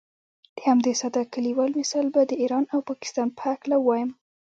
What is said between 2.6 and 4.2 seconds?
او پاکستان په هکله ووایم.